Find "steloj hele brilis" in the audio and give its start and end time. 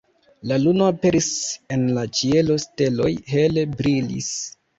2.65-4.33